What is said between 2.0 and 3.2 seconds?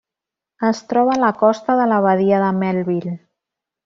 Badia de Melville.